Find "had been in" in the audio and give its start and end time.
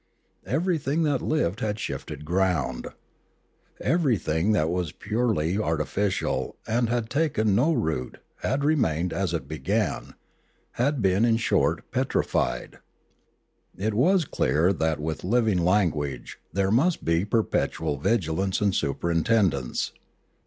10.71-11.37